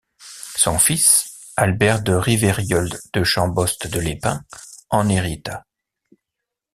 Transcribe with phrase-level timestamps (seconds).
[0.57, 4.43] Son fils, Albert de Rivérieulx de Chambost de Lépin,
[4.89, 5.67] en hérita.